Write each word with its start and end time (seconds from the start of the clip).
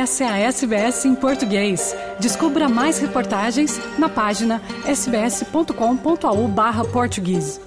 Essa 0.00 0.24
é 0.24 0.28
a 0.28 0.38
SBS 0.38 1.04
em 1.04 1.14
português. 1.14 1.94
Descubra 2.18 2.70
mais 2.70 2.98
reportagens 2.98 3.78
na 3.98 4.08
página 4.08 4.62
sbs.com.au/português. 4.86 7.60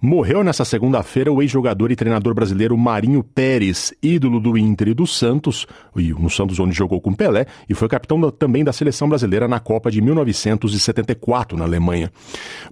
Morreu 0.00 0.44
nessa 0.44 0.64
segunda-feira 0.64 1.32
o 1.32 1.42
ex-jogador 1.42 1.90
e 1.90 1.96
treinador 1.96 2.32
brasileiro 2.32 2.78
Marinho 2.78 3.24
Pérez, 3.24 3.92
ídolo 4.00 4.38
do 4.38 4.56
Inter 4.56 4.90
e 4.90 4.94
do 4.94 5.04
Santos, 5.04 5.66
e 5.96 6.12
no 6.12 6.30
Santos 6.30 6.60
onde 6.60 6.76
jogou 6.76 7.00
com 7.00 7.12
Pelé, 7.12 7.46
e 7.68 7.74
foi 7.74 7.88
capitão 7.88 8.30
também 8.30 8.62
da 8.62 8.72
seleção 8.72 9.08
brasileira 9.08 9.48
na 9.48 9.58
Copa 9.58 9.90
de 9.90 10.00
1974 10.00 11.58
na 11.58 11.64
Alemanha. 11.64 12.12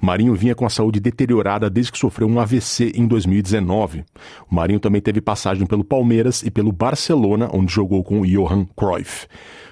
Marinho 0.00 0.34
vinha 0.34 0.54
com 0.54 0.66
a 0.66 0.71
saúde 0.71 1.00
deteriorada 1.00 1.68
desde 1.71 1.93
que 1.93 1.98
sofreu 1.98 2.29
um 2.29 2.39
AVC 2.40 2.93
em 2.94 3.07
2019. 3.07 4.04
O 4.50 4.54
Marinho 4.54 4.80
também 4.80 5.00
teve 5.00 5.20
passagem 5.20 5.67
pelo 5.67 5.84
Palmeiras 5.84 6.43
e 6.43 6.50
pelo 6.50 6.72
Barcelona, 6.72 7.48
onde 7.53 7.72
jogou 7.72 8.03
com 8.03 8.20
o 8.20 8.26
Johan 8.26 8.67
Cruyff. 8.76 9.26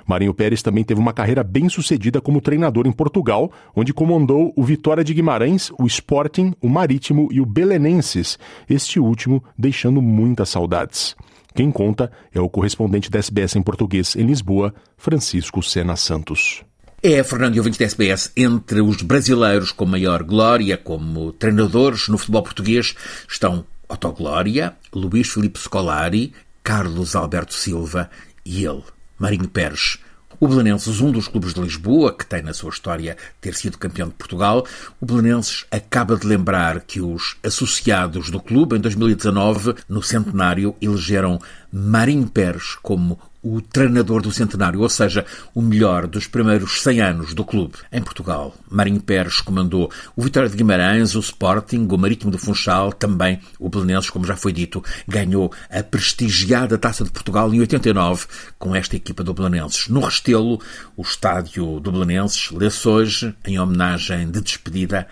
Marinho 0.07 0.35
Pérez 0.35 0.63
também 0.63 0.85
teve 0.85 1.01
uma 1.01 1.13
carreira 1.13 1.45
bem 1.45 1.69
sucedida 1.69 2.21
como 2.21 2.41
treinador 2.41 2.87
em 2.87 2.93
Portugal, 2.93 3.51
onde 3.75 3.93
comandou 3.93 4.53
o 4.57 4.63
Vitória 4.63 5.05
de 5.05 5.15
Guimarães, 5.15 5.71
o 5.79 5.87
Sporting, 5.87 6.53
o 6.61 6.69
Marítimo 6.69 7.29
e 7.31 7.41
o 7.41 7.47
Belenenses, 7.47 8.39
este 8.69 8.99
último 8.99 9.43
deixando 9.57 10.03
muitas 10.03 10.49
saudades. 10.49 11.15
Quem 11.55 11.71
conta 11.71 12.11
é 12.33 12.41
o 12.41 12.49
correspondente 12.49 13.11
da 13.11 13.19
SBS 13.19 13.57
em 13.57 13.63
português 13.63 14.17
em 14.17 14.23
Lisboa, 14.23 14.75
Francisco 14.97 15.63
Sena 15.63 15.97
Santos. 15.97 16.65
É, 17.05 17.25
Fernando 17.25 17.59
ouvintes 17.59 17.81
da 17.81 17.85
SBS, 17.85 18.31
entre 18.37 18.81
os 18.81 19.03
brasileiros 19.03 19.73
com 19.73 19.85
maior 19.85 20.23
glória 20.23 20.77
como 20.77 21.33
treinadores 21.33 22.07
no 22.07 22.17
futebol 22.17 22.45
português 22.45 22.95
estão 23.29 23.67
Otto 23.89 24.13
Glória, 24.13 24.77
Luís 24.95 25.29
Filipe 25.29 25.59
Scolari, 25.59 26.33
Carlos 26.63 27.17
Alberto 27.17 27.55
Silva 27.55 28.09
e 28.45 28.65
ele, 28.65 28.85
Marinho 29.19 29.49
Pérez. 29.49 29.99
O 30.39 30.47
Belenenses, 30.47 31.01
um 31.01 31.11
dos 31.11 31.27
clubes 31.27 31.53
de 31.55 31.61
Lisboa, 31.61 32.17
que 32.17 32.25
tem 32.25 32.41
na 32.41 32.55
sua 32.55 32.71
história 32.71 33.17
ter 33.41 33.55
sido 33.55 33.79
campeão 33.79 34.07
de 34.07 34.15
Portugal, 34.15 34.65
o 35.01 35.05
Belenenses 35.05 35.67
acaba 35.73 36.17
de 36.17 36.25
lembrar 36.25 36.83
que 36.83 37.01
os 37.01 37.37
associados 37.43 38.31
do 38.31 38.39
clube, 38.39 38.77
em 38.77 38.81
2019, 38.81 39.75
no 39.89 40.05
centenário, 40.05 40.77
elegeram 40.81 41.41
Marinho 41.73 42.29
Pérez 42.29 42.77
como 42.81 43.19
o 43.43 43.61
treinador 43.61 44.23
do 44.23 44.31
centenário, 44.31 44.81
ou 44.81 44.89
seja, 44.89 45.27
o 45.55 45.61
melhor 45.61 46.07
dos 46.07 46.29
primeiros 46.29 46.81
100 46.83 47.01
anos 47.01 47.35
do 47.35 47.45
clube. 47.45 47.75
Em 47.91 48.01
Portugal, 48.01 48.55
Marinho 48.71 49.01
Pérez 49.01 49.41
comandou 49.41 49.91
o 50.15 50.23
Vitória 50.23 50.49
de 50.49 50.57
Guimarães, 50.57 51.17
o 51.17 51.21
Sporting, 51.21 51.89
o 51.91 51.99
Marítimo 51.99 52.31
do 52.31 52.39
Funchal, 52.39 52.93
também 52.93 53.41
o 53.59 53.69
Belenenses, 53.69 54.11
como 54.11 54.25
já 54.25 54.37
foi 54.37 54.53
dito, 54.53 54.83
ganhou 55.09 55.53
a 55.69 55.83
prestigiada 55.83 56.79
Taça 56.79 57.03
de 57.03 57.11
Portugal 57.11 57.53
em 57.53 57.61
89 57.61 58.27
com 58.59 58.77
esta 58.77 58.95
equipa 58.95 59.25
do 59.25 59.35
Belenenses. 59.35 59.89
No 59.89 60.01
Restelo, 60.01 60.61
o 60.97 61.03
estádio 61.03 61.81
do 61.81 61.91
Belenenses 61.91 62.51
lê-se 62.53 62.87
hoje, 62.87 63.35
em 63.45 63.59
homenagem 63.59 64.31
de 64.31 64.41
despedida, 64.41 65.09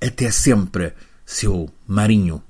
até 0.00 0.30
sempre, 0.30 0.92
seu 1.24 1.68
Marinho, 1.86 2.42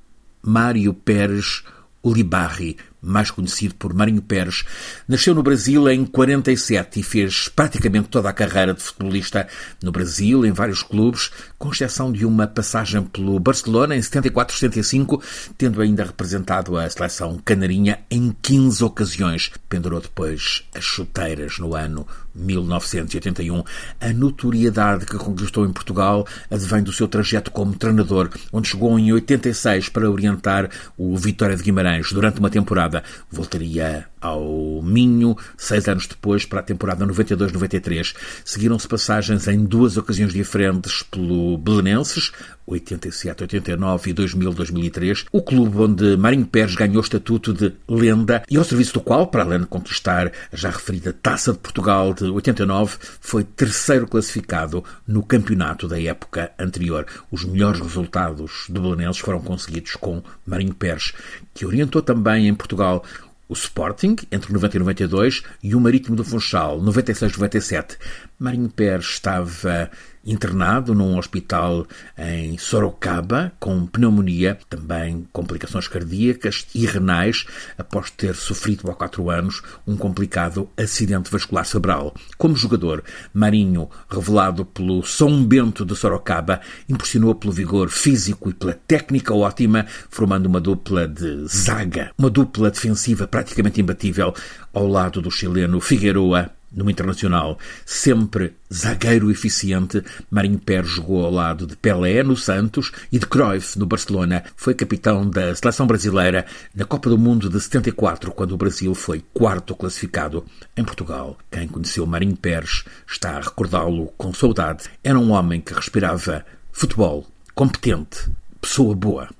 Mário 0.42 0.92
Pérez 0.94 1.62
Ulibarri, 2.03 2.77
mais 3.03 3.31
conhecido 3.31 3.75
por 3.75 3.95
Marinho 3.95 4.23
Pérez, 4.23 4.65
nasceu 5.09 5.34
no 5.34 5.43
Brasil 5.43 5.89
em 5.89 6.05
47 6.05 7.01
e 7.01 7.03
fez 7.03 7.48
praticamente 7.48 8.09
toda 8.09 8.29
a 8.29 8.33
carreira 8.33 8.75
de 8.75 8.83
futebolista 8.83 9.47
no 9.83 9.93
Brasil, 9.93 10.45
em 10.45 10.53
vários 10.53 10.83
clubes, 10.83 11.31
com 11.59 11.71
exceção 11.71 12.12
de 12.12 12.27
uma 12.27 12.47
passagem 12.47 13.03
pelo 13.03 13.39
Barcelona 13.39 13.97
em 13.97 14.01
74-75, 14.01 15.23
tendo 15.56 15.81
ainda 15.81 16.05
representado 16.05 16.77
a 16.77 16.89
seleção 16.89 17.41
canarinha 17.45 18.01
em 18.11 18.34
15 18.43 18.84
ocasiões. 18.84 19.50
Pendurou 19.69 20.00
depois 20.00 20.65
as 20.75 20.84
chuteiras 20.84 21.59
no 21.59 21.75
ano 21.75 22.06
1981. 22.34 23.62
A 24.00 24.12
notoriedade 24.12 25.06
que 25.06 25.16
conquistou 25.16 25.64
em 25.64 25.72
Portugal 25.72 26.26
advém 26.50 26.82
do 26.82 26.92
seu 26.92 27.08
trajeto 27.08 27.50
como 27.50 27.76
treinador, 27.76 28.30
onde 28.52 28.68
chegou 28.68 28.98
em 28.98 29.12
86 29.12 29.88
para 29.88 30.10
orientar 30.10 30.68
o 30.96 31.16
Vitória 31.16 31.56
de 31.56 31.62
Guimarães 31.62 32.12
durante 32.12 32.41
uma 32.41 32.50
temporada. 32.50 33.02
Voltaria 33.30 34.06
ao 34.20 34.82
Minho, 34.82 35.36
seis 35.56 35.88
anos 35.88 36.06
depois, 36.06 36.44
para 36.44 36.60
a 36.60 36.62
temporada 36.62 37.06
92-93. 37.06 38.14
Seguiram-se 38.44 38.88
passagens 38.88 39.48
em 39.48 39.64
duas 39.64 39.97
ocasiões 39.97 40.32
diferentes 40.32 41.03
pelo 41.03 41.56
Belenenses, 41.58 42.32
87, 42.66 43.42
89 43.42 44.10
e 44.10 44.12
2000, 44.12 44.53
2003, 44.53 45.25
o 45.32 45.42
clube 45.42 45.76
onde 45.78 46.16
Marinho 46.16 46.47
Pérez 46.47 46.75
ganhou 46.75 46.98
o 46.98 47.00
estatuto 47.00 47.53
de 47.53 47.72
lenda 47.88 48.42
e 48.48 48.56
ao 48.56 48.64
serviço 48.64 48.94
do 48.94 49.00
qual, 49.00 49.26
para 49.26 49.42
além 49.42 49.60
de 49.60 49.66
conquistar 49.66 50.30
a 50.53 50.56
já 50.56 50.70
referida 50.70 51.12
Taça 51.12 51.53
de 51.53 51.59
Portugal 51.59 52.14
de 52.14 52.25
89, 52.25 52.97
foi 53.20 53.44
terceiro 53.44 54.06
classificado 54.06 54.84
no 55.06 55.22
campeonato 55.22 55.88
da 55.88 56.00
época 56.00 56.53
anterior. 56.59 57.06
Os 57.30 57.44
melhores 57.44 57.80
resultados 57.80 58.66
do 58.69 58.80
Belenenses 58.80 59.20
foram 59.20 59.41
conseguidos 59.41 59.97
com 59.97 60.22
Marinho 60.47 60.75
Pérez, 60.75 61.12
que 61.53 61.66
orientou 61.66 62.03
também 62.03 62.48
em 62.48 62.54
Portugal 62.54 63.04
o 63.50 63.53
Sporting, 63.53 64.15
entre 64.31 64.53
90 64.53 64.77
e 64.77 64.78
92, 64.78 65.43
e 65.61 65.75
o 65.75 65.81
Marítimo 65.81 66.15
do 66.15 66.25
Funchal, 66.25 66.81
96 66.81 67.33
e 67.33 67.34
97. 67.34 67.99
Marinho 68.38 68.69
Pérez 68.69 69.06
estava 69.06 69.91
internado 70.30 70.94
num 70.94 71.18
hospital 71.18 71.86
em 72.16 72.56
Sorocaba 72.56 73.52
com 73.58 73.86
pneumonia, 73.86 74.58
também 74.68 75.26
complicações 75.32 75.88
cardíacas 75.88 76.66
e 76.74 76.86
renais, 76.86 77.44
após 77.76 78.10
ter 78.10 78.34
sofrido 78.36 78.91
há 78.91 78.94
quatro 78.94 79.28
anos 79.28 79.62
um 79.86 79.96
complicado 79.96 80.68
acidente 80.76 81.30
vascular 81.30 81.66
cerebral. 81.66 82.14
Como 82.38 82.54
jogador, 82.54 83.02
Marinho, 83.34 83.91
revelado 84.08 84.64
pelo 84.64 85.02
São 85.02 85.44
Bento 85.44 85.84
de 85.84 85.96
Sorocaba, 85.96 86.60
impressionou 86.88 87.34
pelo 87.34 87.52
vigor 87.52 87.88
físico 87.88 88.50
e 88.50 88.54
pela 88.54 88.74
técnica 88.74 89.34
ótima, 89.34 89.86
formando 90.08 90.47
uma 90.47 90.60
dupla 90.60 91.08
de 91.08 91.47
zaga, 91.48 92.12
uma 92.16 92.30
dupla 92.30 92.70
defensiva 92.70 93.26
praticamente 93.26 93.80
imbatível 93.80 94.32
ao 94.72 94.86
lado 94.86 95.20
do 95.20 95.30
chileno 95.30 95.80
Figueroa 95.80 96.50
no 96.72 96.88
Internacional, 96.88 97.58
sempre 97.84 98.54
zagueiro 98.72 99.31
eficiente, 99.31 100.03
Marinho 100.31 100.58
Pérez 100.58 100.91
jogou 100.91 101.25
ao 101.25 101.31
lado 101.31 101.66
de 101.66 101.76
Pelé 101.76 102.22
no 102.22 102.36
Santos 102.36 102.92
e 103.10 103.19
de 103.19 103.26
Cruyff 103.26 103.78
no 103.78 103.86
Barcelona. 103.86 104.44
Foi 104.56 104.75
capitão 104.75 105.28
da 105.28 105.54
seleção 105.54 105.86
brasileira 105.86 106.47
na 106.75 106.84
Copa 106.84 107.10
do 107.10 107.19
Mundo 107.19 107.48
de 107.48 107.60
74, 107.60 108.30
quando 108.32 108.53
o 108.53 108.56
Brasil 108.56 108.94
foi 108.94 109.25
quarto 109.34 109.75
classificado 109.75 110.44
em 110.76 110.84
Portugal. 110.84 111.36
Quem 111.50 111.66
conheceu 111.66 112.06
Marinho 112.06 112.36
Pérez 112.36 112.84
está 113.06 113.36
a 113.36 113.41
recordá-lo 113.41 114.12
com 114.16 114.32
saudade. 114.32 114.84
Era 115.03 115.19
um 115.19 115.32
homem 115.32 115.60
que 115.60 115.75
respirava 115.75 116.44
futebol, 116.70 117.26
competente, 117.54 118.30
pessoa 118.60 118.94
boa. 118.94 119.40